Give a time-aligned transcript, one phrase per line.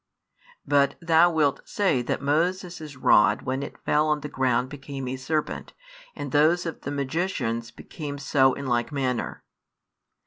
[0.65, 5.15] But thou wilt say that Moses' rod when it fell on the ground became a
[5.15, 5.73] serpent,
[6.15, 9.43] and those of the magicians became so in like manner.